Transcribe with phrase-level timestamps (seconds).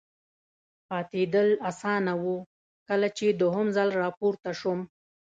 [0.87, 2.25] پاتېدل اسانه و،
[2.87, 4.79] کله چې دوهم ځل را پورته شوم.